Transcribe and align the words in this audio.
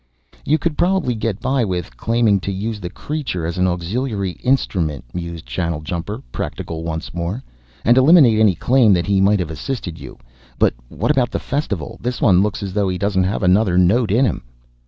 "You 0.43 0.57
could 0.57 0.79
probably 0.79 1.13
get 1.13 1.39
by 1.41 1.63
with 1.63 1.95
claiming 1.95 2.39
to 2.39 2.51
use 2.51 2.79
the 2.79 2.89
creature 2.89 3.45
as 3.45 3.59
an 3.59 3.67
auxiliary 3.67 4.31
instrument," 4.43 5.05
mused 5.13 5.45
Channeljumper, 5.45 6.23
practical 6.31 6.83
once 6.83 7.13
more, 7.13 7.43
"and 7.85 7.95
eliminate 7.99 8.39
any 8.39 8.55
claim 8.55 8.93
that 8.93 9.05
he 9.05 9.21
might 9.21 9.37
have 9.39 9.51
assisted 9.51 9.99
you. 9.99 10.17
But 10.57 10.73
what 10.89 11.11
about 11.11 11.29
the 11.29 11.37
Festival? 11.37 11.99
This 12.01 12.19
one 12.19 12.41
looks 12.41 12.63
as 12.63 12.73
though 12.73 12.89
he 12.89 12.97
doesn't 12.97 13.25
have 13.25 13.43
another 13.43 13.77
note 13.77 14.09
in 14.09 14.25
him." 14.25 14.41